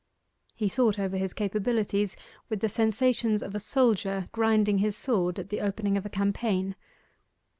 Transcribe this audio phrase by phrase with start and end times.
[0.55, 2.17] He thought over his capabilities
[2.49, 6.75] with the sensations of a soldier grinding his sword at the opening of a campaign.